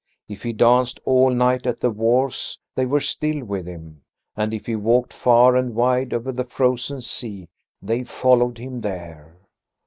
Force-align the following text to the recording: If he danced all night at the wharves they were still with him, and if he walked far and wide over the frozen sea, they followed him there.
If 0.27 0.41
he 0.41 0.51
danced 0.51 0.99
all 1.05 1.29
night 1.29 1.67
at 1.67 1.79
the 1.81 1.91
wharves 1.91 2.57
they 2.73 2.87
were 2.87 2.99
still 2.99 3.45
with 3.45 3.67
him, 3.67 4.01
and 4.35 4.51
if 4.51 4.65
he 4.65 4.75
walked 4.75 5.13
far 5.13 5.55
and 5.55 5.75
wide 5.75 6.11
over 6.11 6.31
the 6.31 6.43
frozen 6.43 7.01
sea, 7.01 7.49
they 7.83 8.03
followed 8.03 8.57
him 8.57 8.81
there. 8.81 9.37